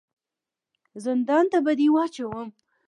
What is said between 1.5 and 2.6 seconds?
ته به دي واچوم!